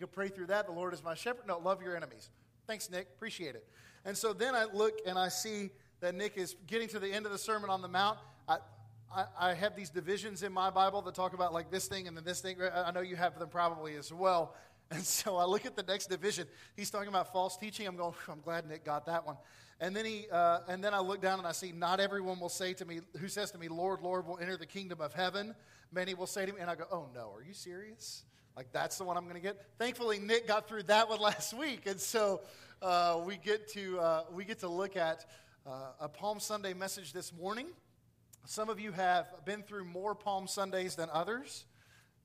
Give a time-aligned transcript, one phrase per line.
[0.00, 0.66] could pray through that.
[0.66, 1.46] The Lord is my shepherd.
[1.46, 2.30] No, love your enemies.
[2.66, 3.08] Thanks, Nick.
[3.14, 3.66] Appreciate it.
[4.04, 7.26] And so then I look and I see that Nick is getting to the end
[7.26, 8.18] of the Sermon on the Mount.
[8.48, 8.56] I,
[9.14, 12.16] I, I have these divisions in my Bible that talk about like this thing and
[12.16, 12.56] then this thing.
[12.62, 14.54] I know you have them probably as well.
[14.92, 16.48] And so I look at the next division.
[16.74, 17.86] He's talking about false teaching.
[17.86, 19.36] I'm going, I'm glad Nick got that one.
[19.80, 22.48] And then he, uh, and then I look down and I see, not everyone will
[22.48, 25.54] say to me, who says to me, Lord, Lord, will enter the kingdom of heaven.
[25.92, 28.24] Many will say to me, and I go, oh no, are you serious?
[28.56, 29.64] Like that's the one I'm going to get.
[29.78, 32.40] Thankfully, Nick got through that one last week, and so
[32.82, 35.26] uh, we get to uh, we get to look at
[35.66, 37.66] uh, a Palm Sunday message this morning.
[38.46, 41.64] Some of you have been through more Palm Sundays than others.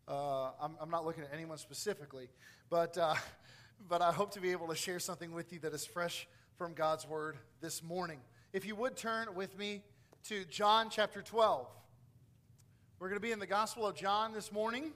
[0.07, 2.29] Uh, I'm, I'm, not looking at anyone specifically,
[2.69, 3.15] but, uh,
[3.89, 6.73] but I hope to be able to share something with you that is fresh from
[6.73, 8.19] God's Word this morning.
[8.53, 9.81] If you would turn with me
[10.25, 11.67] to John chapter 12.
[12.97, 14.91] We're going to be in the Gospel of John this morning.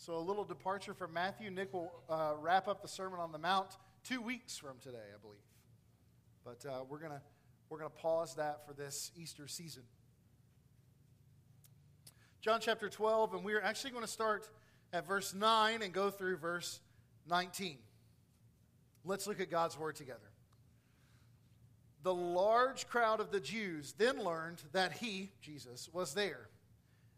[0.00, 1.50] So, a little departure from Matthew.
[1.50, 5.20] Nick will uh, wrap up the Sermon on the Mount two weeks from today, I
[5.20, 5.42] believe.
[6.42, 7.12] But uh, we're going
[7.68, 9.82] we're going to pause that for this Easter season.
[12.40, 14.48] John chapter 12, and we're actually going to start
[14.94, 16.80] at verse 9 and go through verse
[17.28, 17.76] 19.
[19.04, 20.30] Let's look at God's word together.
[22.04, 26.48] The large crowd of the Jews then learned that he, Jesus, was there.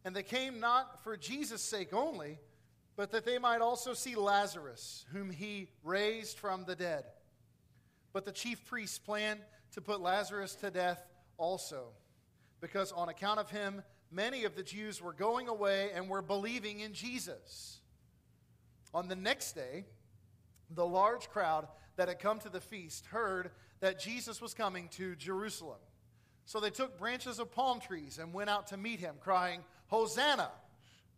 [0.05, 2.41] And they came not for Jesus' sake only,
[2.97, 7.05] but that they might also see Lazarus, whom he raised from the dead.
[8.13, 9.41] But the chief priests planned
[9.73, 11.03] to put Lazarus to death
[11.39, 11.89] also,
[12.61, 16.81] because on account of him, many of the Jews were going away and were believing
[16.81, 17.81] in Jesus.
[18.93, 19.87] On the next day,
[20.71, 25.17] the large crowd that had come to the feast heard that Jesus was coming to
[25.17, 25.79] Jerusalem.
[26.45, 30.51] So they took branches of palm trees and went out to meet him, crying, Hosanna!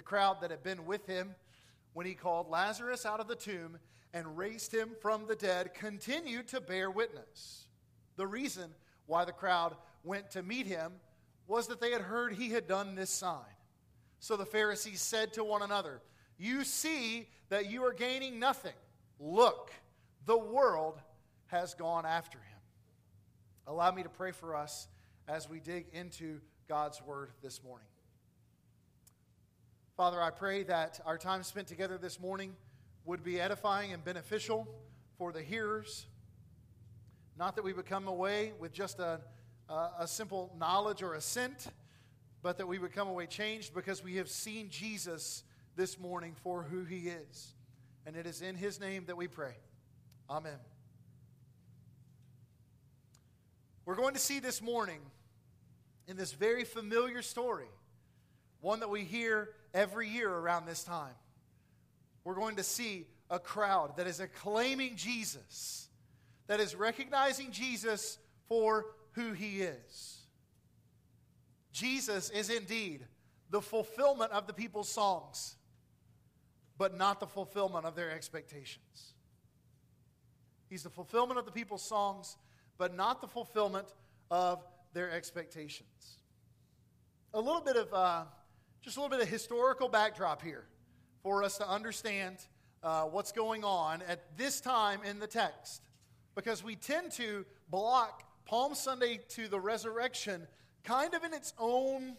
[0.00, 1.34] The crowd that had been with him
[1.92, 3.78] when he called Lazarus out of the tomb
[4.14, 7.66] and raised him from the dead continued to bear witness.
[8.16, 8.70] The reason
[9.04, 10.92] why the crowd went to meet him
[11.46, 13.44] was that they had heard he had done this sign.
[14.20, 16.00] So the Pharisees said to one another,
[16.38, 18.72] You see that you are gaining nothing.
[19.18, 19.70] Look,
[20.24, 20.98] the world
[21.48, 22.58] has gone after him.
[23.66, 24.88] Allow me to pray for us
[25.28, 27.89] as we dig into God's word this morning.
[30.00, 32.56] Father, I pray that our time spent together this morning
[33.04, 34.66] would be edifying and beneficial
[35.18, 36.06] for the hearers
[37.36, 39.20] not that we would come away with just a,
[39.68, 41.66] a simple knowledge or assent,
[42.40, 45.42] but that we would come away changed because we have seen Jesus
[45.76, 47.52] this morning for who he is.
[48.06, 49.52] And it is in his name that we pray.
[50.30, 50.56] Amen.
[53.84, 55.00] We're going to see this morning
[56.08, 57.68] in this very familiar story,
[58.62, 61.14] one that we hear every year around this time.
[62.24, 65.88] We're going to see a crowd that is acclaiming Jesus
[66.50, 70.16] that is recognizing Jesus for who he is.
[71.70, 73.06] Jesus is indeed
[73.50, 75.54] the fulfillment of the people's songs,
[76.76, 79.14] but not the fulfillment of their expectations.
[80.68, 82.36] He's the fulfillment of the people's songs,
[82.78, 83.86] but not the fulfillment
[84.28, 86.18] of their expectations.
[87.32, 88.24] A little bit of, uh,
[88.82, 90.64] just a little bit of historical backdrop here
[91.22, 92.36] for us to understand
[92.82, 95.82] uh, what's going on at this time in the text
[96.34, 100.46] because we tend to block Palm Sunday to the resurrection
[100.82, 102.16] kind of in its own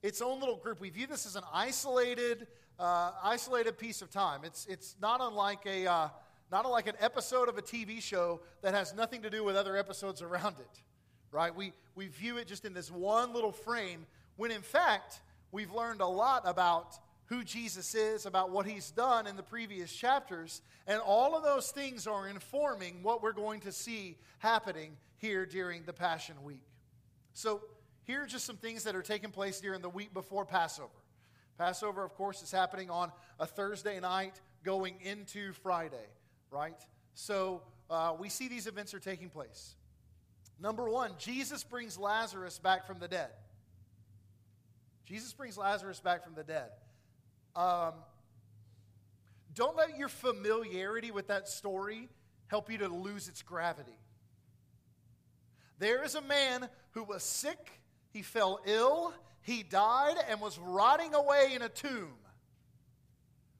[0.00, 0.80] its own little group.
[0.80, 2.46] We view this as an isolated
[2.78, 4.40] uh, isolated piece of time.
[4.44, 6.08] It's it's not unlike a uh,
[6.50, 9.76] not unlike an episode of a TV show that has nothing to do with other
[9.76, 10.82] episodes around it.
[11.30, 11.54] Right?
[11.54, 14.06] We we view it just in this one little frame
[14.36, 15.20] when in fact
[15.52, 19.92] we've learned a lot about who Jesus is, about what he's done in the previous
[19.92, 20.62] chapters.
[20.86, 25.84] And all of those things are informing what we're going to see happening here during
[25.84, 26.62] the Passion Week.
[27.34, 27.60] So,
[28.04, 30.88] here are just some things that are taking place during the week before Passover.
[31.58, 36.06] Passover, of course, is happening on a Thursday night going into Friday,
[36.50, 36.80] right?
[37.14, 39.74] So, uh, we see these events are taking place.
[40.58, 43.30] Number one, Jesus brings Lazarus back from the dead.
[45.08, 46.68] Jesus brings Lazarus back from the dead.
[47.56, 47.94] Um,
[49.54, 52.10] don't let your familiarity with that story
[52.48, 53.98] help you to lose its gravity.
[55.78, 61.14] There is a man who was sick, he fell ill, he died, and was rotting
[61.14, 62.12] away in a tomb.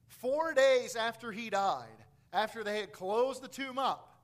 [0.06, 1.87] Four days after he died,
[2.31, 4.19] after they had closed the tomb up,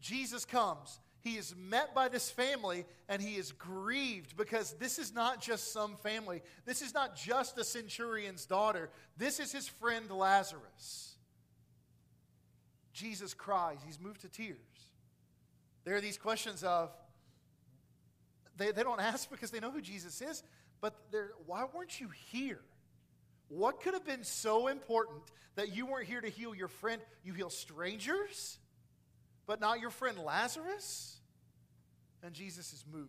[0.00, 1.00] Jesus comes.
[1.22, 5.72] He is met by this family and he is grieved because this is not just
[5.72, 6.42] some family.
[6.64, 8.90] This is not just a centurion's daughter.
[9.16, 11.16] This is his friend Lazarus.
[12.92, 13.78] Jesus cries.
[13.84, 14.58] He's moved to tears.
[15.84, 16.90] There are these questions of,
[18.56, 20.42] they, they don't ask because they know who Jesus is,
[20.80, 20.94] but
[21.46, 22.60] why weren't you here?
[23.48, 25.22] What could have been so important
[25.56, 27.00] that you weren't here to heal your friend?
[27.24, 28.58] You heal strangers,
[29.48, 31.16] but not your friend Lazarus?
[32.22, 33.08] And Jesus is moved.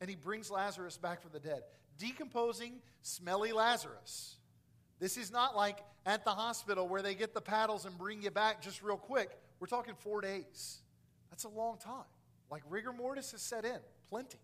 [0.00, 1.62] And he brings Lazarus back from the dead.
[1.98, 4.36] Decomposing, smelly Lazarus.
[5.00, 8.30] This is not like at the hospital where they get the paddles and bring you
[8.30, 9.30] back just real quick.
[9.58, 10.78] We're talking four days.
[11.30, 12.04] That's a long time.
[12.50, 13.78] Like rigor mortis has set in,
[14.10, 14.38] plenty.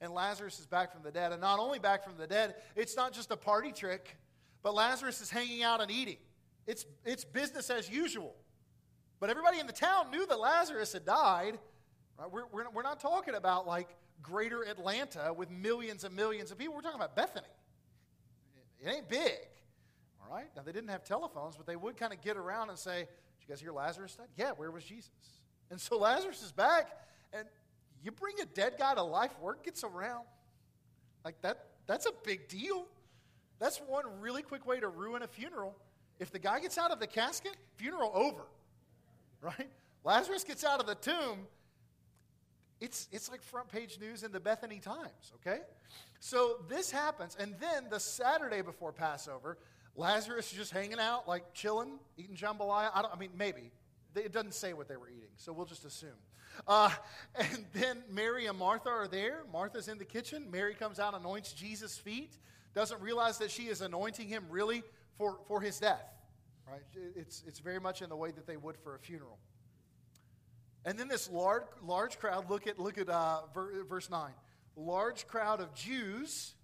[0.00, 1.32] And Lazarus is back from the dead.
[1.32, 4.16] And not only back from the dead, it's not just a party trick,
[4.62, 6.18] but Lazarus is hanging out and eating.
[6.66, 8.36] It's, it's business as usual.
[9.22, 11.56] But everybody in the town knew that Lazarus had died.
[12.18, 12.28] Right?
[12.28, 13.88] We're, we're, we're not talking about like
[14.20, 16.74] greater Atlanta with millions and millions of people.
[16.74, 17.46] We're talking about Bethany.
[18.80, 19.38] It ain't big.
[20.20, 20.48] All right?
[20.56, 23.06] Now, they didn't have telephones, but they would kind of get around and say, Did
[23.42, 24.26] you guys hear Lazarus died?
[24.36, 25.12] Yeah, where was Jesus?
[25.70, 26.90] And so Lazarus is back,
[27.32, 27.46] and
[28.02, 30.24] you bring a dead guy to life, word gets around.
[31.24, 32.88] Like that, that's a big deal.
[33.60, 35.76] That's one really quick way to ruin a funeral.
[36.18, 38.42] If the guy gets out of the casket, funeral over.
[39.42, 39.68] Right?
[40.04, 41.46] Lazarus gets out of the tomb,
[42.80, 45.60] it's, it's like front page news in the Bethany Times, okay?
[46.18, 49.58] So this happens, and then the Saturday before Passover,
[49.94, 52.90] Lazarus is just hanging out, like chilling, eating jambalaya.
[52.94, 53.70] I, don't, I mean, maybe.
[54.14, 56.10] It doesn't say what they were eating, so we'll just assume.
[56.66, 56.90] Uh,
[57.34, 59.44] and then Mary and Martha are there.
[59.52, 60.50] Martha's in the kitchen.
[60.50, 62.36] Mary comes out, anoints Jesus' feet,
[62.74, 64.82] doesn't realize that she is anointing him really
[65.16, 66.04] for, for his death.
[66.72, 66.80] Right?
[67.16, 69.38] It's, it's very much in the way that they would for a funeral.
[70.86, 73.42] And then this large, large crowd, look at, look at uh,
[73.88, 74.30] verse 9.
[74.74, 76.54] Large crowd of Jews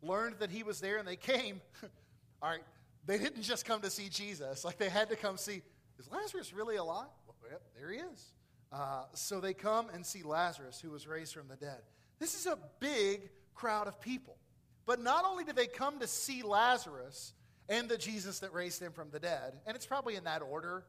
[0.00, 1.60] learned that he was there and they came.
[2.42, 2.62] All right,
[3.04, 4.64] they didn't just come to see Jesus.
[4.64, 5.60] Like they had to come see,
[5.98, 7.08] is Lazarus really alive?
[7.26, 8.32] Well, yep, there he is.
[8.72, 11.82] Uh, so they come and see Lazarus, who was raised from the dead.
[12.18, 14.38] This is a big crowd of people.
[14.86, 17.34] But not only did they come to see Lazarus
[17.68, 20.84] and the Jesus that raised him from the dead, and it's probably in that order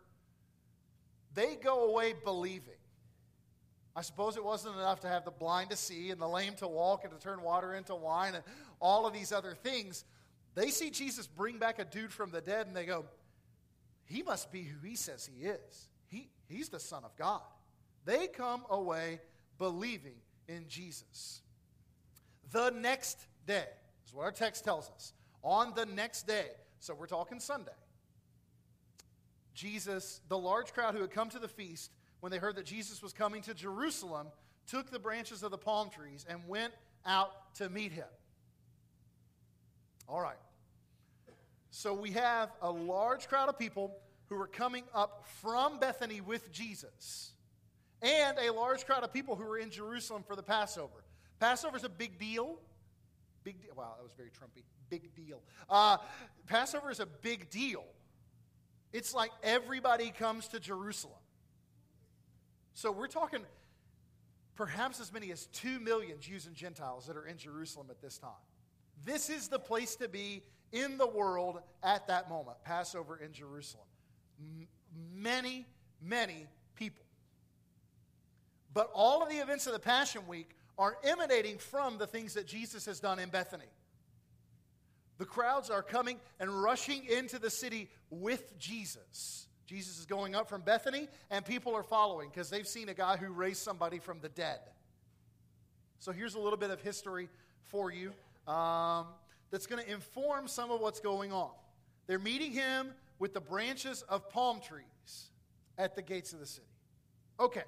[1.34, 2.74] they go away believing.
[3.96, 6.68] I suppose it wasn't enough to have the blind to see and the lame to
[6.68, 8.44] walk and to turn water into wine and
[8.80, 10.04] all of these other things.
[10.56, 13.06] They see Jesus bring back a dude from the dead and they go,
[14.06, 15.90] He must be who he says he is.
[16.08, 17.42] He, he's the Son of God.
[18.06, 19.20] They come away
[19.58, 20.18] believing
[20.48, 21.42] in Jesus.
[22.52, 23.66] The next day
[24.06, 25.14] is what our text tells us.
[25.44, 26.48] On the next day,
[26.84, 27.72] so we're talking Sunday,
[29.54, 33.02] Jesus, the large crowd who had come to the feast, when they heard that Jesus
[33.02, 34.28] was coming to Jerusalem,
[34.68, 36.74] took the branches of the palm trees and went
[37.06, 38.08] out to meet him.
[40.10, 40.36] All right.
[41.72, 43.96] So we have a large crowd of people
[44.28, 47.32] who are coming up from Bethany with Jesus,
[48.02, 51.06] and a large crowd of people who were in Jerusalem for the Passover.
[51.40, 52.60] Passover is a big deal.
[53.44, 53.74] Big deal.
[53.76, 54.64] Wow, that was very Trumpy.
[54.90, 55.42] Big deal.
[55.70, 55.98] Uh,
[56.48, 57.84] Passover is a big deal
[58.94, 61.18] it's like everybody comes to Jerusalem.
[62.76, 63.42] So we're talking
[64.56, 68.20] perhaps as many as 2 million Jews and Gentiles that are in Jerusalem at this
[68.20, 68.30] time.
[69.04, 73.86] This is the place to be in the world at that moment, Passover in Jerusalem.
[74.40, 74.68] M-
[75.16, 75.66] many,
[76.00, 76.46] many
[76.76, 77.04] people.
[78.74, 82.48] But all of the events of the Passion Week are emanating from the things that
[82.48, 83.66] Jesus has done in Bethany.
[85.18, 89.48] The crowds are coming and rushing into the city with Jesus.
[89.66, 93.18] Jesus is going up from Bethany, and people are following because they've seen a guy
[93.18, 94.60] who raised somebody from the dead.
[96.00, 97.30] So here's a little bit of history
[97.62, 98.12] for you
[98.52, 99.08] um,
[99.52, 101.52] that's going to inform some of what's going on.
[102.08, 102.90] They're meeting him
[103.20, 105.30] with the branches of palm trees
[105.78, 106.68] at the gates of the city.
[107.40, 107.64] Okay,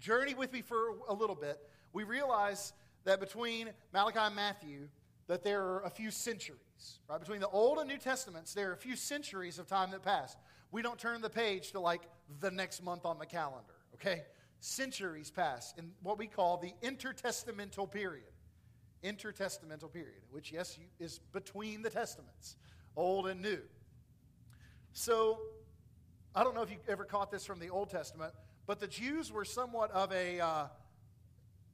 [0.00, 1.60] journey with me for a little bit.
[1.92, 2.72] We realize
[3.04, 4.88] that between Malachi and Matthew,
[5.26, 7.20] that there are a few centuries, right?
[7.20, 10.36] Between the Old and New Testaments, there are a few centuries of time that pass.
[10.72, 12.02] We don't turn the page to like
[12.40, 14.24] the next month on the calendar, okay?
[14.60, 18.24] Centuries pass in what we call the intertestamental period.
[19.04, 22.56] Intertestamental period, which, yes, is between the testaments,
[22.96, 23.60] Old and New.
[24.92, 25.38] So,
[26.34, 28.34] I don't know if you ever caught this from the Old Testament,
[28.70, 30.38] but the Jews were somewhat of a.
[30.38, 30.66] Uh,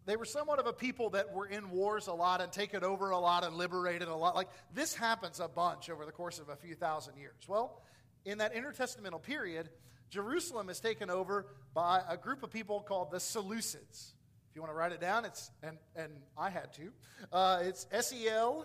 [0.06, 3.10] they were somewhat of a people that were in wars a lot and taken over
[3.10, 4.34] a lot and liberated a lot.
[4.34, 7.34] Like this happens a bunch over the course of a few thousand years.
[7.46, 7.82] Well,
[8.24, 9.68] in that intertestamental period,
[10.08, 14.14] Jerusalem is taken over by a group of people called the Seleucids.
[14.48, 16.92] If you want to write it down, it's and and I had to.
[17.30, 18.64] Uh, it's S E L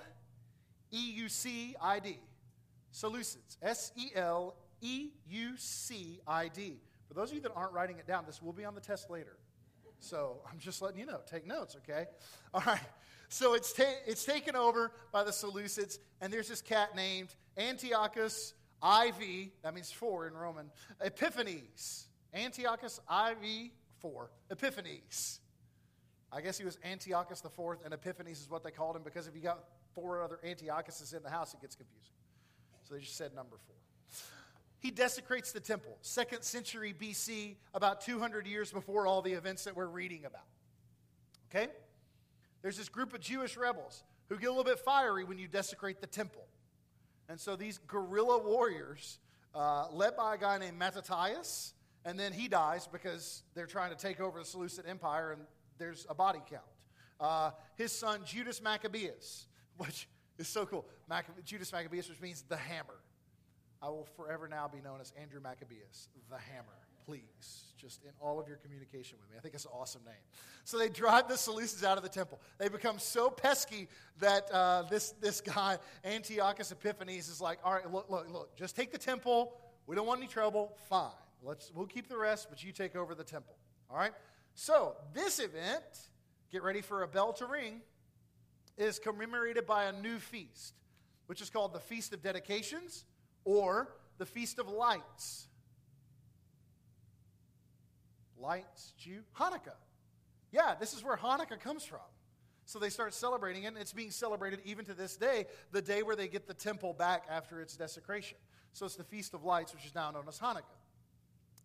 [0.89, 2.17] E U C I D.
[2.93, 3.57] Seleucids.
[3.61, 6.79] S E L E U C I D.
[7.12, 9.10] For those of you that aren't writing it down, this will be on the test
[9.10, 9.36] later.
[10.00, 11.20] So I'm just letting you know.
[11.30, 12.06] Take notes, okay?
[12.53, 12.80] All right.
[13.27, 18.53] So it's, ta- it's taken over by the Seleucids, and there's this cat named Antiochus
[18.82, 20.72] IV, that means four in Roman,
[21.03, 22.06] Epiphanes.
[22.34, 25.41] Antiochus IV 4, Epiphanes.
[26.32, 29.27] I guess he was Antiochus the fourth, and Epiphanes is what they called him because
[29.27, 32.15] if you got four other Antiochuses in the house, it gets confusing.
[32.84, 33.75] So they just said number four.
[34.81, 39.75] He desecrates the temple, second century BC, about 200 years before all the events that
[39.75, 40.41] we're reading about.
[41.50, 41.71] Okay?
[42.63, 46.01] There's this group of Jewish rebels who get a little bit fiery when you desecrate
[46.01, 46.47] the temple.
[47.29, 49.19] And so these guerrilla warriors,
[49.53, 51.73] uh, led by a guy named Mattathias,
[52.03, 55.43] and then he dies because they're trying to take over the Seleucid Empire and
[55.77, 56.63] there's a body count.
[57.19, 59.45] Uh, his son, Judas Maccabeus,
[59.77, 60.07] which
[60.39, 60.88] is so cool.
[61.45, 62.97] Judas Maccabeus, which means the hammer.
[63.81, 66.67] I will forever now be known as Andrew Maccabeus, the hammer.
[67.05, 69.38] Please, just in all of your communication with me.
[69.38, 70.13] I think it's an awesome name.
[70.65, 72.39] So they drive the Seleucids out of the temple.
[72.59, 73.88] They become so pesky
[74.19, 78.75] that uh, this, this guy, Antiochus Epiphanes, is like, all right, look, look, look, just
[78.75, 79.53] take the temple.
[79.88, 80.77] We don't want any trouble.
[80.88, 81.09] Fine.
[81.41, 83.55] Let's, we'll keep the rest, but you take over the temple.
[83.89, 84.13] All right?
[84.53, 85.83] So this event,
[86.51, 87.81] get ready for a bell to ring,
[88.77, 90.75] is commemorated by a new feast,
[91.25, 93.05] which is called the Feast of Dedications
[93.45, 95.48] or the Feast of Lights.
[98.38, 99.75] Lights, Jew, Hanukkah.
[100.51, 102.00] Yeah, this is where Hanukkah comes from.
[102.65, 106.03] So they start celebrating it, and it's being celebrated even to this day, the day
[106.03, 108.38] where they get the temple back after its desecration.
[108.74, 110.77] So it's the Feast of Lights, which is now known as Hanukkah.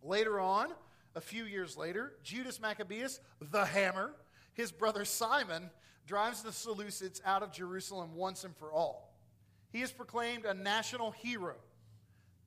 [0.03, 0.73] Later on,
[1.15, 4.13] a few years later, Judas Maccabeus, the hammer,
[4.53, 5.71] his brother Simon,
[6.07, 9.15] drives the Seleucids out of Jerusalem once and for all.
[9.73, 11.57] He is proclaimed a national hero.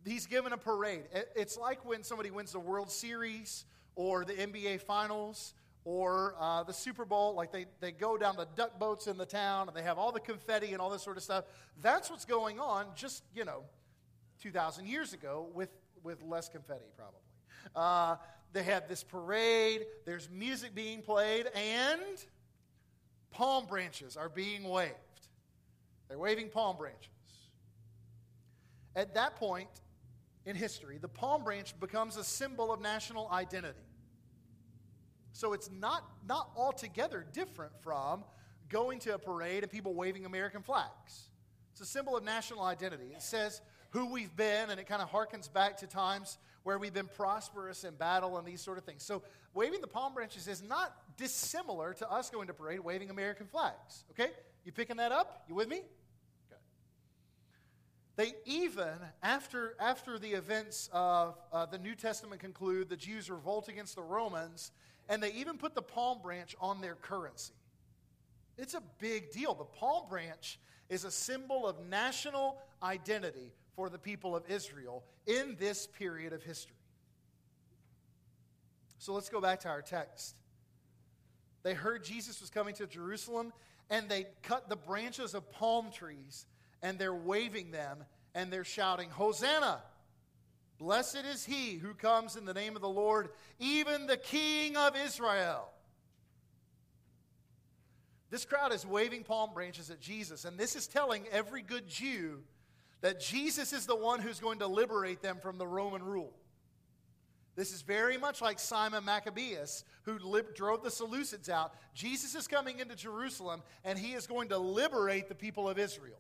[0.06, 1.04] He's given a parade.
[1.36, 3.66] It's like when somebody wins the World Series
[3.96, 5.54] or the NBA Finals
[5.84, 7.36] or uh, the Super Bowl.
[7.36, 10.12] Like they, they go down the duck boats in the town and they have all
[10.12, 11.46] the confetti and all this sort of stuff.
[11.82, 13.64] That's what's going on just, you know,
[14.42, 15.70] 2,000 years ago with,
[16.04, 17.20] with less confetti, probably.
[17.76, 18.16] Uh,
[18.54, 22.02] they have this parade, there's music being played, and
[23.32, 24.94] palm branches are being waved.
[26.08, 27.10] They're waving palm branches.
[28.96, 29.70] At that point
[30.46, 33.80] in history, the palm branch becomes a symbol of national identity.
[35.34, 38.24] So it's not, not altogether different from
[38.68, 41.30] going to a parade and people waving American flags.
[41.72, 43.12] It's a symbol of national identity.
[43.16, 46.94] It says who we've been, and it kind of harkens back to times where we've
[46.94, 49.04] been prosperous in battle and these sort of things.
[49.04, 53.48] So waving the palm branches is not dissimilar to us going to parade waving American
[53.48, 54.04] flags.
[54.12, 54.32] Okay?
[54.66, 55.46] You picking that up?
[55.48, 55.82] You with me?
[58.20, 63.70] They even, after, after the events of uh, the New Testament conclude, the Jews revolt
[63.70, 64.74] against the Romans,
[65.08, 67.54] and they even put the palm branch on their currency.
[68.58, 69.54] It's a big deal.
[69.54, 70.60] The palm branch
[70.90, 76.44] is a symbol of national identity for the people of Israel in this period of
[76.44, 76.76] history.
[78.98, 80.36] So let's go back to our text.
[81.64, 83.54] They heard Jesus was coming to Jerusalem,
[83.90, 86.48] and they cut the branches of palm trees
[86.82, 88.04] and they're waving them
[88.36, 89.82] and they're shouting, Hosanna!
[90.78, 94.96] Blessed is he who comes in the name of the Lord, even the King of
[94.96, 95.70] Israel.
[98.30, 102.44] This crowd is waving palm branches at Jesus, and this is telling every good Jew
[103.02, 106.34] that Jesus is the one who's going to liberate them from the Roman rule.
[107.56, 110.18] This is very much like Simon Maccabeus, who
[110.56, 111.74] drove the Seleucids out.
[111.94, 116.20] Jesus is coming into Jerusalem, and he is going to liberate the people of Israel.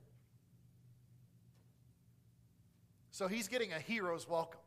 [3.11, 4.59] So he's getting a hero's welcome.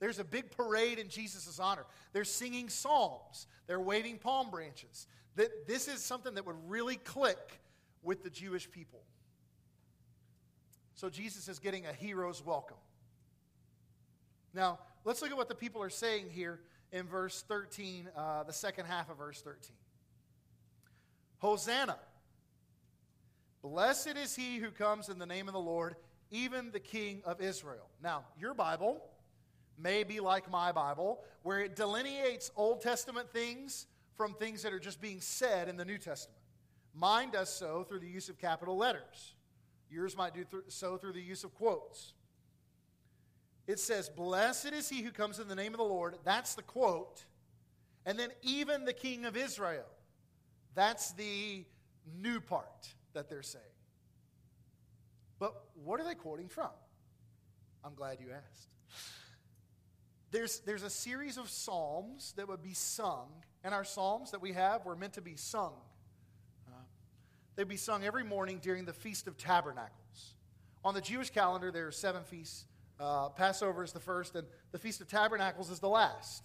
[0.00, 1.84] There's a big parade in Jesus' honor.
[2.12, 5.06] They're singing psalms, they're waving palm branches.
[5.36, 7.60] That this is something that would really click
[8.02, 9.00] with the Jewish people.
[10.94, 12.76] So Jesus is getting a hero's welcome.
[14.52, 16.60] Now, let's look at what the people are saying here
[16.92, 19.74] in verse 13, uh, the second half of verse 13.
[21.38, 21.96] Hosanna!
[23.62, 25.96] Blessed is he who comes in the name of the Lord,
[26.32, 27.88] even the king of Israel.
[28.02, 29.04] Now, your Bible
[29.78, 33.86] may be like my Bible, where it delineates Old Testament things
[34.16, 36.40] from things that are just being said in the New Testament.
[36.94, 39.34] Mine does so through the use of capital letters.
[39.90, 42.14] Yours might do so through the use of quotes.
[43.66, 46.16] It says, Blessed is he who comes in the name of the Lord.
[46.24, 47.24] That's the quote.
[48.04, 49.84] And then, even the king of Israel.
[50.74, 51.64] That's the
[52.20, 53.64] new part that they're saying.
[55.42, 56.70] But what are they quoting from?
[57.84, 58.68] I'm glad you asked.
[60.30, 63.26] There's, there's a series of psalms that would be sung,
[63.64, 65.72] and our psalms that we have were meant to be sung.
[66.68, 66.76] Uh,
[67.56, 70.36] they'd be sung every morning during the Feast of Tabernacles.
[70.84, 72.66] On the Jewish calendar, there are seven feasts.
[73.00, 76.44] Uh, Passover is the first, and the Feast of Tabernacles is the last.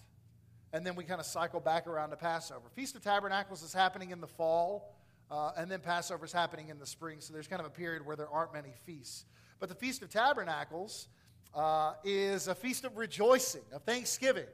[0.72, 2.68] And then we kind of cycle back around to Passover.
[2.74, 4.92] Feast of Tabernacles is happening in the fall.
[5.30, 8.04] Uh, and then Passover is happening in the spring, so there's kind of a period
[8.06, 9.26] where there aren't many feasts.
[9.60, 11.08] But the Feast of Tabernacles
[11.54, 14.46] uh, is a feast of rejoicing, of thanksgiving.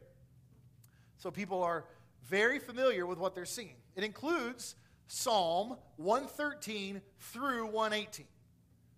[1.19, 1.85] So people are
[2.25, 3.76] very familiar with what they're singing.
[3.95, 4.75] It includes
[5.07, 8.26] Psalm 113 through 118.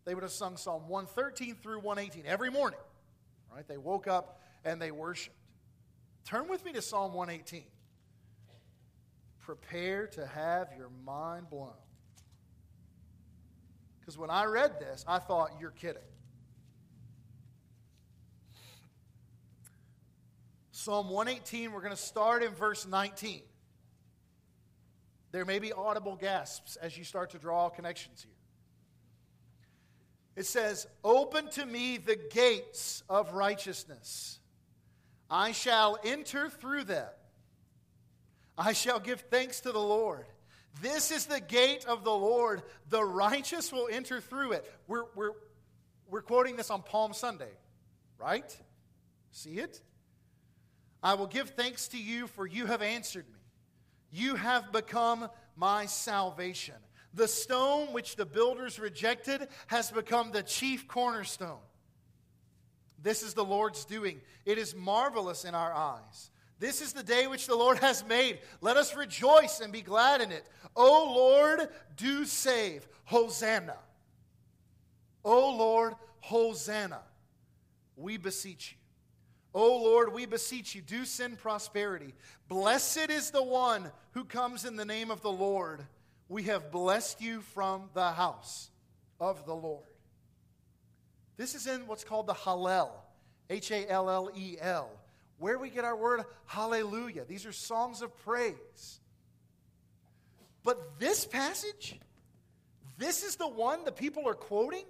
[0.04, 2.78] They would have sung Psalm 113 through 118 every morning.
[3.52, 3.66] Right?
[3.66, 5.36] They woke up and they worshiped.
[6.24, 7.64] Turn with me to Psalm 118
[9.46, 11.70] prepare to have your mind blown.
[14.00, 16.02] Because when I read this, I thought, you're kidding.
[20.72, 23.42] Psalm 118, we're going to start in verse 19.
[25.30, 28.32] There may be audible gasps as you start to draw connections here.
[30.34, 34.40] It says, Open to me the gates of righteousness.
[35.30, 37.08] I shall enter through them.
[38.58, 40.26] I shall give thanks to the Lord.
[40.80, 42.62] This is the gate of the Lord.
[42.88, 44.70] The righteous will enter through it.
[44.86, 45.32] We're, we're,
[46.08, 47.52] we're quoting this on Palm Sunday,
[48.18, 48.56] right?
[49.30, 49.80] See it?
[51.02, 53.40] I will give thanks to you, for you have answered me.
[54.10, 56.74] You have become my salvation.
[57.14, 61.60] The stone which the builders rejected has become the chief cornerstone.
[63.02, 64.20] This is the Lord's doing.
[64.44, 66.30] It is marvelous in our eyes.
[66.58, 68.38] This is the day which the Lord has made.
[68.60, 70.46] Let us rejoice and be glad in it.
[70.74, 72.86] O Lord, do save.
[73.04, 73.76] Hosanna.
[75.24, 77.00] O Lord, Hosanna.
[77.96, 78.78] We beseech you.
[79.54, 82.14] O Lord, we beseech you, do send prosperity.
[82.46, 85.82] Blessed is the one who comes in the name of the Lord.
[86.28, 88.70] We have blessed you from the house
[89.18, 89.86] of the Lord.
[91.38, 92.90] This is in what's called the Hallel,
[93.48, 94.90] H A L L E L
[95.38, 97.24] where we get our word hallelujah.
[97.24, 99.00] These are songs of praise.
[100.64, 101.98] But this passage,
[102.98, 104.84] this is the one the people are quoting.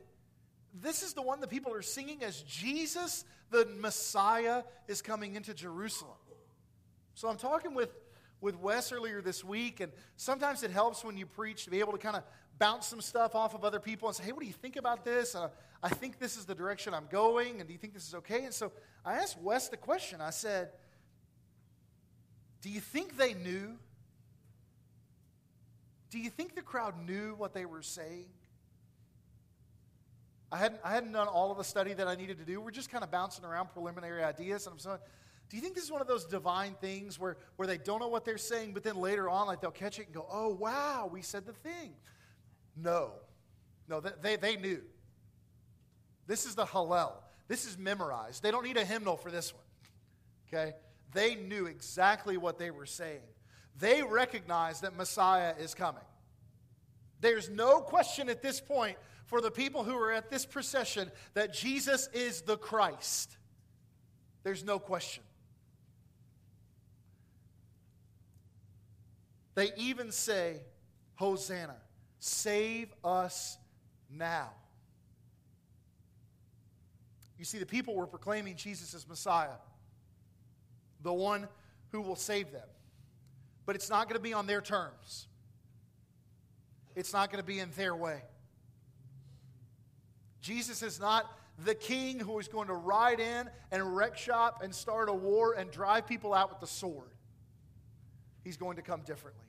[0.72, 5.54] This is the one the people are singing as Jesus, the Messiah, is coming into
[5.54, 6.16] Jerusalem.
[7.14, 7.90] So I'm talking with,
[8.40, 11.92] with Wes earlier this week, and sometimes it helps when you preach to be able
[11.92, 12.22] to kind of
[12.58, 15.04] bounce some stuff off of other people and say, hey, what do you think about
[15.04, 15.34] this?
[15.34, 15.48] Uh,
[15.82, 18.44] I think this is the direction I'm going, and do you think this is okay?
[18.44, 18.72] And so
[19.04, 20.20] I asked Wes the question.
[20.20, 20.70] I said,
[22.62, 23.76] Do you think they knew?
[26.10, 28.26] Do you think the crowd knew what they were saying?
[30.50, 32.60] I hadn't, I hadn't done all of the study that I needed to do.
[32.60, 34.66] We're just kind of bouncing around preliminary ideas.
[34.66, 34.98] And I'm saying,
[35.48, 38.08] do you think this is one of those divine things where, where they don't know
[38.08, 41.08] what they're saying, but then later on, like they'll catch it and go, oh, wow,
[41.12, 41.92] we said the thing?
[42.76, 43.12] No.
[43.88, 44.82] No, they, they knew.
[46.26, 47.12] This is the Hallel.
[47.46, 48.42] This is memorized.
[48.42, 49.62] They don't need a hymnal for this one.
[50.48, 50.74] Okay?
[51.12, 53.20] They knew exactly what they were saying.
[53.78, 56.02] They recognized that Messiah is coming.
[57.20, 61.52] There's no question at this point for the people who are at this procession that
[61.52, 63.36] Jesus is the Christ.
[64.42, 65.22] There's no question.
[69.56, 70.60] They even say,
[71.16, 71.76] Hosanna,
[72.20, 73.56] save us
[74.10, 74.50] now.
[77.38, 79.56] You see, the people were proclaiming Jesus as Messiah,
[81.02, 81.48] the one
[81.90, 82.68] who will save them.
[83.64, 85.26] But it's not going to be on their terms,
[86.94, 88.22] it's not going to be in their way.
[90.42, 91.26] Jesus is not
[91.64, 95.54] the king who is going to ride in and wreck shop and start a war
[95.54, 97.08] and drive people out with the sword.
[98.44, 99.45] He's going to come differently.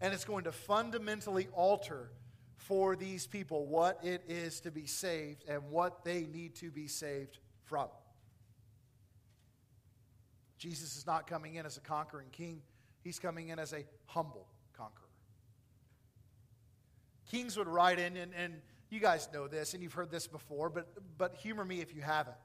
[0.00, 2.10] And it's going to fundamentally alter
[2.56, 6.88] for these people what it is to be saved and what they need to be
[6.88, 7.88] saved from.
[10.58, 12.62] Jesus is not coming in as a conquering king,
[13.04, 15.02] he's coming in as a humble conqueror.
[17.30, 18.54] Kings would ride in and, and
[18.88, 22.02] You guys know this, and you've heard this before, but, but humor me if you
[22.02, 22.36] haven't.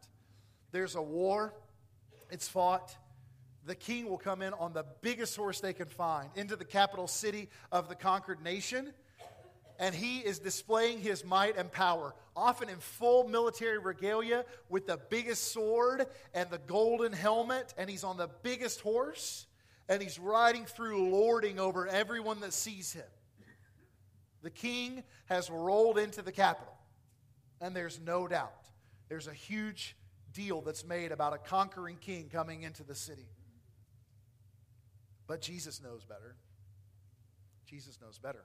[0.71, 1.53] There's a war,
[2.31, 2.95] it's fought.
[3.65, 7.07] The king will come in on the biggest horse they can find into the capital
[7.07, 8.93] city of the conquered nation
[9.81, 14.99] and he is displaying his might and power, often in full military regalia with the
[15.09, 19.47] biggest sword and the golden helmet, and he's on the biggest horse,
[19.89, 23.07] and he's riding through, lording over everyone that sees him.
[24.43, 26.77] The king has rolled into the capital,
[27.59, 28.53] and there's no doubt
[29.09, 29.95] there's a huge
[30.31, 33.25] deal that's made about a conquering king coming into the city.
[35.31, 36.35] But Jesus knows better.
[37.65, 38.43] Jesus knows better.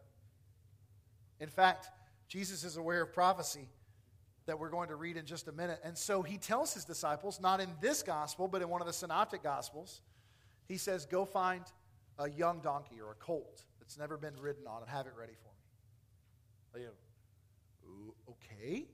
[1.41, 1.89] In fact,
[2.29, 3.69] Jesus is aware of prophecy
[4.47, 5.81] that we're going to read in just a minute.
[5.83, 8.93] And so he tells his disciples, not in this gospel, but in one of the
[8.93, 10.01] synoptic gospels,
[10.69, 11.65] he says, Go find
[12.21, 15.35] a young donkey or a colt that's never been ridden on and have it ready
[15.43, 16.87] for me.
[18.31, 18.87] Okay.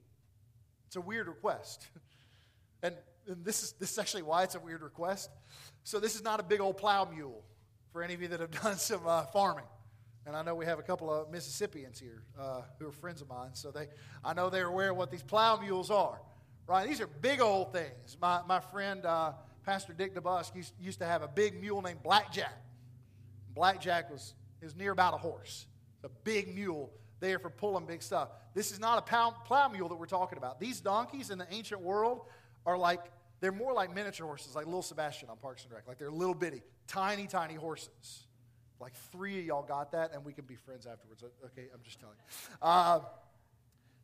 [0.86, 1.88] It's a weird request.
[2.82, 2.94] and,
[3.28, 5.28] and this, is, this is actually why it's a weird request.
[5.84, 7.44] So, this is not a big old plow mule
[7.92, 9.64] for any of you that have done some uh, farming.
[10.24, 13.28] And I know we have a couple of Mississippians here uh, who are friends of
[13.28, 13.88] mine, so they,
[14.24, 16.20] I know they're aware of what these plow mules are,
[16.68, 16.86] right?
[16.86, 18.16] These are big old things.
[18.20, 19.32] My, my friend, uh,
[19.64, 22.56] Pastor Dick DeBusk, used, used to have a big mule named Blackjack.
[23.54, 25.66] Blackjack was, is near about a horse.
[26.04, 28.28] A big mule there for pulling big stuff.
[28.54, 30.60] This is not a plow, plow mule that we're talking about.
[30.60, 32.22] These donkeys in the ancient world
[32.64, 33.00] are like,
[33.40, 35.88] they're more like miniature horses, like little Sebastian on Parks and Rec.
[35.88, 38.26] Like they're little bitty, tiny, tiny horses.
[38.80, 41.22] Like three of y'all got that, and we can be friends afterwards.
[41.22, 42.56] Okay, I'm just telling you.
[42.60, 43.00] Uh,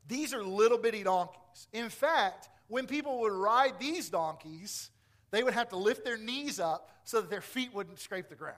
[0.07, 1.69] these are little bitty donkeys.
[1.73, 4.91] In fact, when people would ride these donkeys,
[5.31, 8.35] they would have to lift their knees up so that their feet wouldn't scrape the
[8.35, 8.57] ground.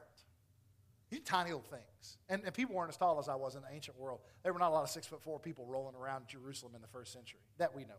[1.11, 2.19] These tiny little things.
[2.29, 4.21] And, and, people weren't as tall as I was in the ancient world.
[4.45, 6.89] There were not a lot of six foot four people rolling around Jerusalem in the
[6.89, 7.95] first century that we know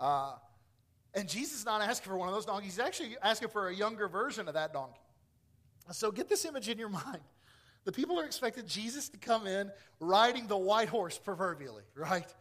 [0.00, 0.06] of.
[0.06, 0.36] Uh,
[1.14, 2.74] and Jesus is not asking for one of those donkeys.
[2.74, 5.00] He's actually asking for a younger version of that donkey.
[5.90, 7.20] So get this image in your mind.
[7.84, 12.32] The people are expecting Jesus to come in riding the white horse, proverbially, right?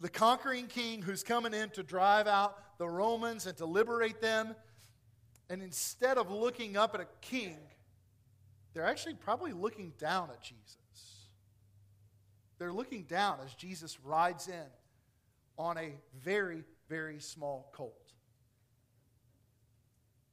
[0.00, 4.54] The conquering king who's coming in to drive out the Romans and to liberate them.
[5.48, 7.56] And instead of looking up at a king,
[8.74, 10.76] they're actually probably looking down at Jesus.
[12.58, 14.66] They're looking down as Jesus rides in
[15.56, 18.12] on a very, very small colt.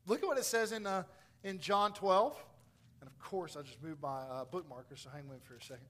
[0.05, 1.03] Look at what it says in, uh,
[1.43, 2.37] in John 12.
[3.07, 5.61] And of course, I just moved my uh, bookmarker, so hang with me for a
[5.61, 5.85] second.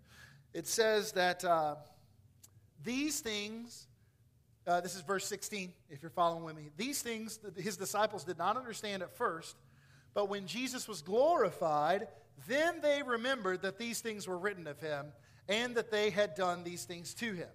[0.54, 1.74] It says that uh,
[2.84, 3.88] these things,
[4.68, 6.70] uh, this is verse 16, if you're following with me.
[6.78, 9.56] These things his disciples did not understand at first,
[10.14, 12.08] but when Jesus was glorified,
[12.48, 15.08] then they remembered that these things were written of him
[15.50, 17.50] and that they had done these things to him.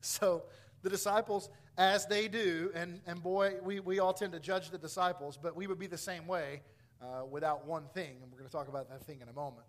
[0.00, 0.44] So
[0.80, 4.78] the disciples, as they do, and, and boy, we, we all tend to judge the
[4.78, 6.62] disciples, but we would be the same way
[7.02, 9.66] uh, without one thing, and we're going to talk about that thing in a moment.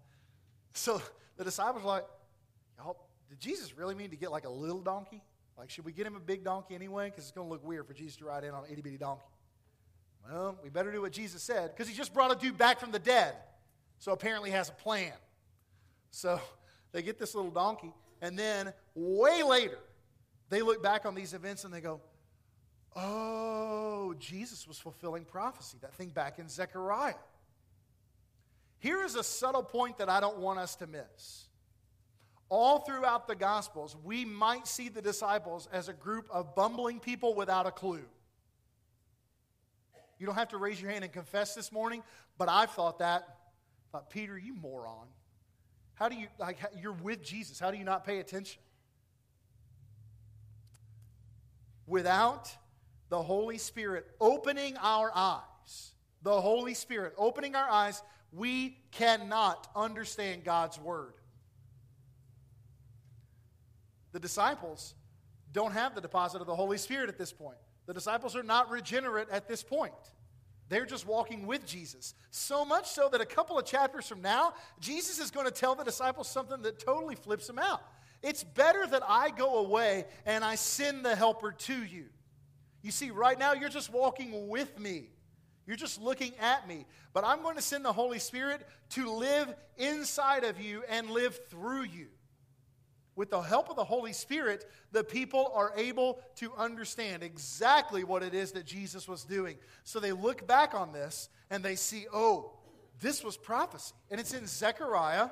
[0.74, 1.02] So
[1.38, 2.06] the disciples were like,
[2.78, 2.98] "Y'all,
[3.30, 5.22] did Jesus really mean to get like a little donkey?
[5.58, 7.10] Like, should we get him a big donkey anyway?
[7.10, 8.98] Because it's going to look weird for Jesus to ride in on an itty bitty
[8.98, 9.26] donkey.
[10.30, 12.92] Well, we better do what Jesus said because he just brought a dude back from
[12.92, 13.36] the dead.
[14.00, 15.14] So apparently has a plan.
[16.12, 16.40] So
[16.92, 19.80] they get this little donkey, and then way later,
[20.50, 22.02] they look back on these events and they go,
[22.96, 27.16] Oh, Jesus was fulfilling prophecy, that thing back in Zechariah.
[28.80, 31.46] Here is a subtle point that I don't want us to miss.
[32.50, 37.34] All throughout the Gospels, we might see the disciples as a group of bumbling people
[37.34, 38.04] without a clue.
[40.20, 42.04] You don't have to raise your hand and confess this morning,
[42.38, 43.24] but I've thought that.
[43.28, 45.08] I thought, Peter, you moron.
[45.96, 47.60] How do you, like, you're with Jesus.
[47.60, 48.62] How do you not pay attention?
[51.88, 52.56] Without
[53.14, 55.92] the Holy Spirit opening our eyes,
[56.24, 61.14] the Holy Spirit opening our eyes, we cannot understand God's Word.
[64.14, 64.96] The disciples
[65.52, 67.58] don't have the deposit of the Holy Spirit at this point.
[67.86, 69.94] The disciples are not regenerate at this point.
[70.70, 72.16] They're just walking with Jesus.
[72.32, 75.76] So much so that a couple of chapters from now, Jesus is going to tell
[75.76, 77.84] the disciples something that totally flips them out.
[78.24, 82.06] It's better that I go away and I send the helper to you.
[82.84, 85.10] You see, right now you're just walking with me.
[85.66, 86.86] You're just looking at me.
[87.14, 91.40] But I'm going to send the Holy Spirit to live inside of you and live
[91.50, 92.08] through you.
[93.16, 98.24] With the help of the Holy Spirit, the people are able to understand exactly what
[98.24, 99.56] it is that Jesus was doing.
[99.84, 102.54] So they look back on this and they see, oh,
[103.00, 103.94] this was prophecy.
[104.12, 105.30] And it's in Zechariah,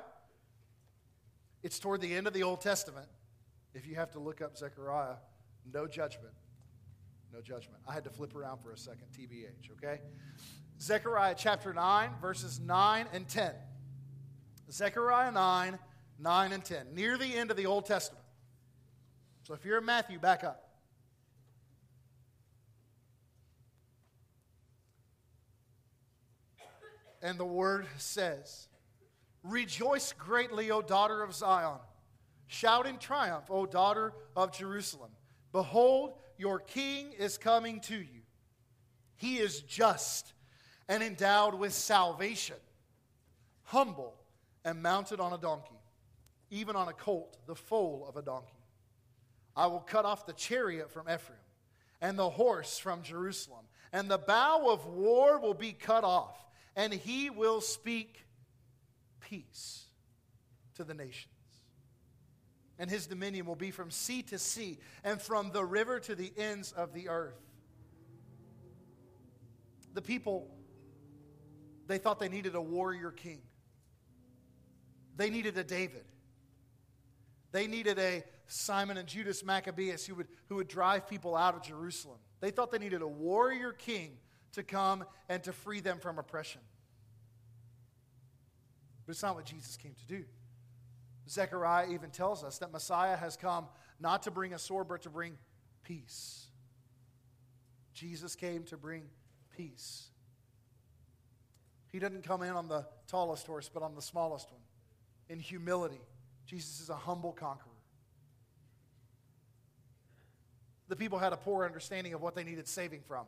[1.62, 3.08] it's toward the end of the Old Testament.
[3.74, 5.16] If you have to look up Zechariah,
[5.72, 6.34] no judgment.
[7.32, 7.82] No judgment.
[7.88, 10.00] I had to flip around for a second, TBH, okay?
[10.80, 13.52] Zechariah chapter 9, verses 9 and 10.
[14.70, 15.78] Zechariah 9,
[16.18, 18.24] 9 and 10, near the end of the Old Testament.
[19.44, 20.68] So if you're in Matthew, back up.
[27.22, 28.68] And the word says,
[29.42, 31.78] Rejoice greatly, O daughter of Zion.
[32.46, 35.10] Shout in triumph, O daughter of Jerusalem.
[35.52, 38.22] Behold, your king is coming to you.
[39.14, 40.32] He is just
[40.88, 42.56] and endowed with salvation,
[43.62, 44.16] humble
[44.64, 45.78] and mounted on a donkey,
[46.50, 48.58] even on a colt, the foal of a donkey.
[49.54, 51.38] I will cut off the chariot from Ephraim
[52.00, 56.36] and the horse from Jerusalem, and the bow of war will be cut off,
[56.74, 58.26] and he will speak
[59.20, 59.84] peace
[60.74, 61.41] to the nations.
[62.82, 66.32] And his dominion will be from sea to sea and from the river to the
[66.36, 67.38] ends of the earth.
[69.94, 70.50] The people,
[71.86, 73.40] they thought they needed a warrior king.
[75.16, 76.02] They needed a David.
[77.52, 81.62] They needed a Simon and Judas Maccabeus who would, who would drive people out of
[81.62, 82.18] Jerusalem.
[82.40, 84.16] They thought they needed a warrior king
[84.54, 86.62] to come and to free them from oppression.
[89.06, 90.24] But it's not what Jesus came to do.
[91.28, 93.66] Zechariah even tells us that Messiah has come
[94.00, 95.38] not to bring a sword, but to bring
[95.84, 96.46] peace.
[97.94, 99.04] Jesus came to bring
[99.56, 100.08] peace.
[101.92, 104.62] He didn't come in on the tallest horse, but on the smallest one.
[105.28, 106.00] In humility,
[106.46, 107.68] Jesus is a humble conqueror.
[110.88, 113.24] The people had a poor understanding of what they needed saving from.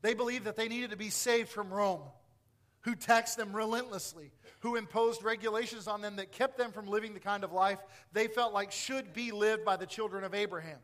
[0.00, 2.02] They believed that they needed to be saved from Rome,
[2.88, 7.20] who taxed them relentlessly, who imposed regulations on them that kept them from living the
[7.20, 7.78] kind of life
[8.14, 10.78] they felt like should be lived by the children of Abraham.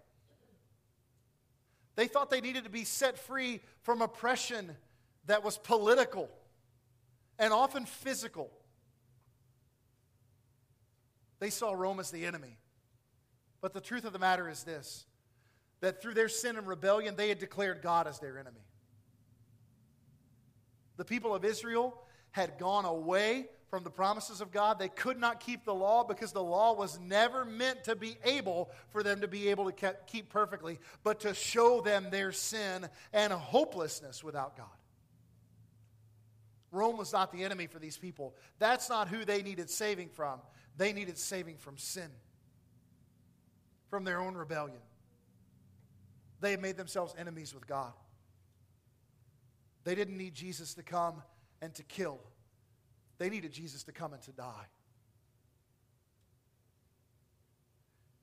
[1.96, 4.76] They thought they needed to be set free from oppression
[5.24, 6.28] that was political
[7.38, 8.50] and often physical.
[11.38, 12.58] They saw Rome as the enemy.
[13.62, 15.06] But the truth of the matter is this
[15.80, 18.60] that through their sin and rebellion, they had declared God as their enemy.
[20.96, 24.78] The people of Israel had gone away from the promises of God.
[24.78, 28.70] They could not keep the law because the law was never meant to be able
[28.90, 33.32] for them to be able to keep perfectly, but to show them their sin and
[33.32, 34.66] hopelessness without God.
[36.70, 38.34] Rome was not the enemy for these people.
[38.58, 40.40] That's not who they needed saving from.
[40.76, 42.10] They needed saving from sin,
[43.90, 44.80] from their own rebellion.
[46.40, 47.92] They had made themselves enemies with God.
[49.84, 51.22] They didn't need Jesus to come
[51.62, 52.18] and to kill,
[53.18, 54.66] they needed Jesus to come and to die.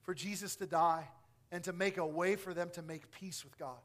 [0.04, 1.08] For Jesus to die
[1.52, 3.78] and to make a way for them to make peace with God.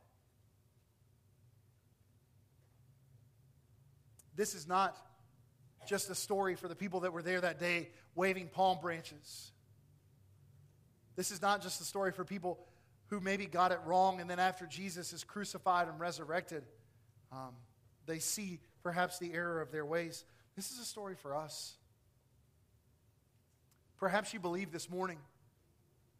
[4.34, 4.96] This is not
[5.86, 9.52] just a story for the people that were there that day waving palm branches.
[11.16, 12.58] This is not just a story for people
[13.08, 16.64] who maybe got it wrong and then after Jesus is crucified and resurrected,
[17.32, 17.54] um,
[18.06, 20.24] they see perhaps the error of their ways.
[20.54, 21.74] This is a story for us.
[23.98, 25.18] Perhaps you believe this morning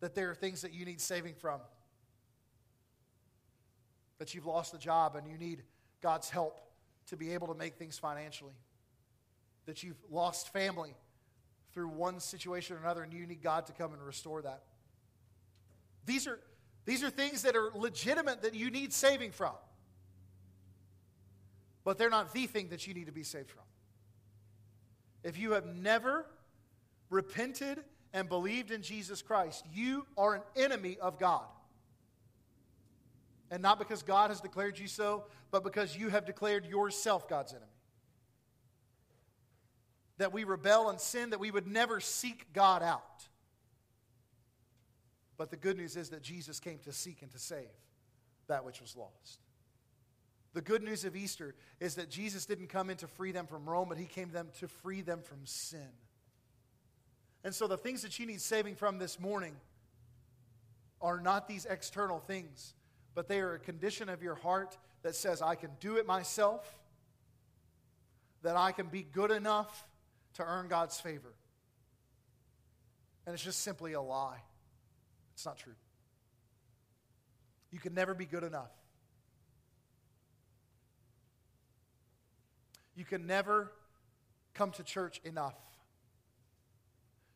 [0.01, 1.61] that there are things that you need saving from,
[4.19, 5.63] that you've lost a job and you need
[6.03, 6.61] God's help
[7.09, 8.55] to be able to make things financially,
[9.67, 10.95] that you've lost family
[11.73, 14.63] through one situation or another and you need God to come and restore that.
[16.05, 16.41] These are,
[16.85, 19.53] these are things that are legitimate that you need saving from
[21.87, 23.63] but they're not the thing that you need to be saved from.
[25.23, 26.27] If you have never
[27.11, 27.79] repented
[28.13, 31.45] and believed in Jesus Christ, you are an enemy of God.
[33.53, 37.53] And not because God has declared you so, but because you have declared yourself God's
[37.53, 37.71] enemy.
[40.19, 43.29] That we rebel and sin, that we would never seek God out.
[45.37, 47.69] But the good news is that Jesus came to seek and to save
[48.49, 49.46] that which was lost.
[50.57, 53.69] The good news of Easter is that Jesus didn't come in to free them from
[53.69, 55.91] Rome, but he came to them to free them from sin.
[57.45, 59.55] And so the things that you need saving from this morning
[61.03, 62.73] are not these external things,
[63.15, 66.67] but they are a condition of your heart that says, I can do it myself,
[68.41, 69.87] that I can be good enough
[70.37, 71.35] to earn God's favor.
[73.27, 74.41] And it's just simply a lie.
[75.35, 75.77] It's not true.
[77.71, 78.71] You can never be good enough.
[82.97, 83.71] You can never
[84.55, 85.55] come to church enough.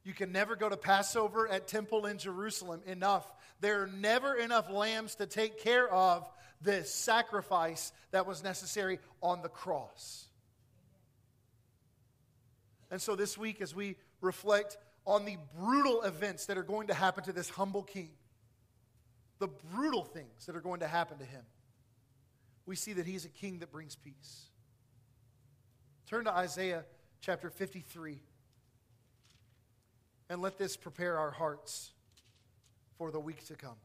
[0.03, 3.31] You can never go to Passover at temple in Jerusalem enough.
[3.61, 6.29] There are never enough lambs to take care of
[6.63, 10.27] the sacrifice that was necessary on the cross.
[12.91, 16.95] And so this week, as we reflect on the brutal events that are going to
[16.95, 18.11] happen to this humble king,
[19.39, 21.43] the brutal things that are going to happen to him,
[22.67, 24.50] we see that he's a king that brings peace.
[26.11, 26.85] Turn to Isaiah
[27.21, 28.21] chapter 53
[30.29, 31.93] and let this prepare our hearts
[32.99, 33.77] for the week to come.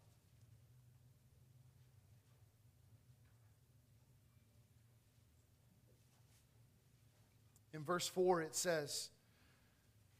[7.75, 9.09] In verse 4, it says,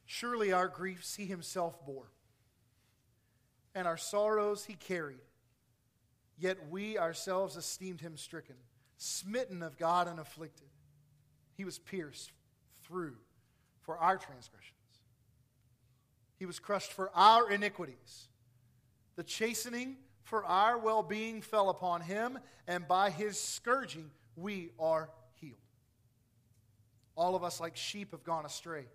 [0.06, 2.12] Surely our griefs he himself bore,
[3.74, 5.18] and our sorrows he carried.
[6.38, 8.58] Yet we ourselves esteemed him stricken,
[8.96, 10.68] smitten of God, and afflicted.
[11.56, 12.32] He was pierced
[12.84, 13.16] through
[13.82, 14.72] for our transgressions,
[16.38, 18.28] he was crushed for our iniquities.
[19.16, 22.38] The chastening for our well being fell upon him,
[22.68, 25.56] and by his scourging we are healed.
[27.16, 28.86] All of us, like sheep, have gone astray.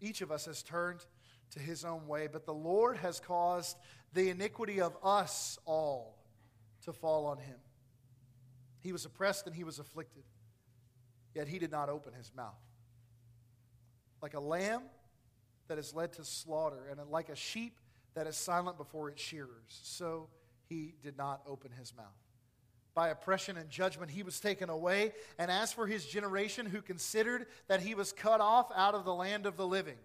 [0.00, 1.04] Each of us has turned
[1.50, 3.76] to his own way, but the Lord has caused
[4.12, 6.18] the iniquity of us all
[6.84, 7.56] to fall on him.
[8.80, 10.24] He was oppressed and he was afflicted,
[11.34, 12.54] yet he did not open his mouth.
[14.22, 14.82] Like a lamb
[15.68, 17.78] that is led to slaughter, and like a sheep
[18.14, 20.28] that is silent before its shearers, so
[20.68, 22.06] he did not open his mouth.
[22.94, 25.12] By oppression and judgment he was taken away.
[25.38, 29.14] And as for his generation, who considered that he was cut off out of the
[29.14, 29.98] land of the living,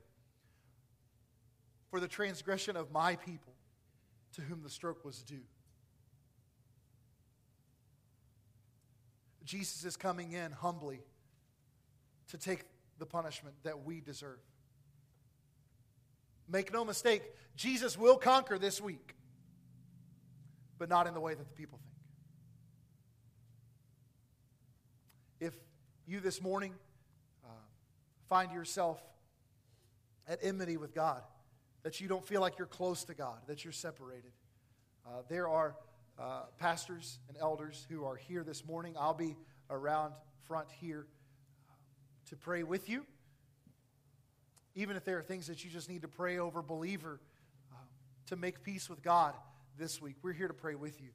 [1.91, 3.53] for the transgression of my people,
[4.33, 5.45] to whom the stroke was due.
[9.43, 11.01] Jesus is coming in humbly
[12.29, 12.65] to take
[12.97, 14.39] the punishment that we deserve.
[16.47, 17.21] Make no mistake,
[17.55, 19.15] Jesus will conquer this week,
[20.77, 21.79] but not in the way that the people
[25.39, 25.53] think.
[25.53, 25.59] If
[26.07, 26.73] you this morning
[27.45, 27.51] uh,
[28.27, 28.99] find yourself
[30.27, 31.21] at enmity with God,
[31.83, 34.31] that you don't feel like you're close to God, that you're separated,
[35.07, 35.75] uh, there are
[36.19, 38.95] uh, pastors and elders who are here this morning.
[38.99, 39.37] I'll be
[39.69, 40.13] around
[40.47, 41.07] front here
[42.29, 43.05] to pray with you.
[44.75, 47.19] Even if there are things that you just need to pray over, believer,
[47.71, 47.75] uh,
[48.27, 49.33] to make peace with God
[49.77, 51.09] this week, we're here to pray with you.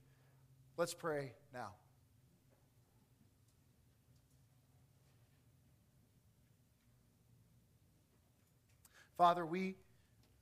[0.77, 1.71] Let's pray now.
[9.17, 9.77] Father, we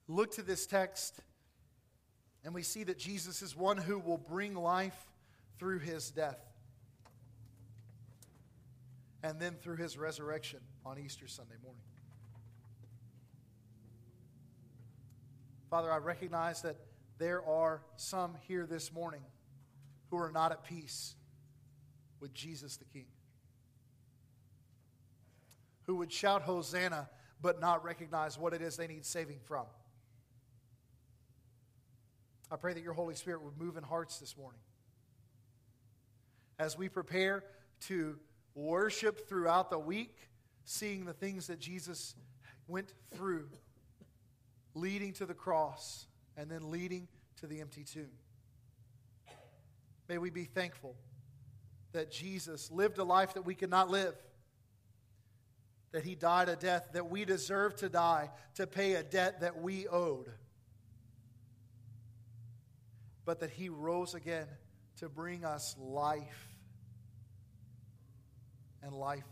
[0.08, 1.20] look to this text
[2.44, 4.96] and we see that Jesus is one who will bring life
[5.58, 6.51] through his death
[9.22, 11.82] and then through his resurrection on Easter Sunday morning.
[15.70, 16.76] Father, I recognize that
[17.18, 19.22] there are some here this morning
[20.10, 21.14] who are not at peace
[22.20, 23.06] with Jesus the King,
[25.84, 27.08] who would shout Hosanna
[27.40, 29.66] but not recognize what it is they need saving from.
[32.50, 34.60] I pray that your Holy Spirit would move in hearts this morning.
[36.58, 37.42] As we prepare
[37.86, 38.18] to
[38.54, 40.16] worship throughout the week,
[40.64, 42.14] seeing the things that Jesus
[42.68, 43.48] went through,
[44.74, 47.08] leading to the cross and then leading
[47.40, 48.10] to the empty tomb.
[50.08, 50.94] May we be thankful
[51.92, 54.14] that Jesus lived a life that we could not live,
[55.92, 59.60] that he died a death that we deserve to die to pay a debt that
[59.60, 60.30] we owed
[63.24, 64.46] but that he rose again
[64.98, 66.48] to bring us life
[68.82, 69.24] and life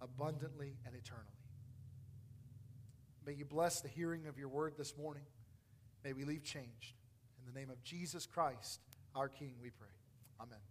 [0.00, 1.26] abundantly and eternally.
[3.26, 5.24] May you bless the hearing of your word this morning.
[6.04, 6.94] May we leave changed.
[7.40, 8.80] In the name of Jesus Christ,
[9.14, 9.88] our King, we pray.
[10.40, 10.65] Amen.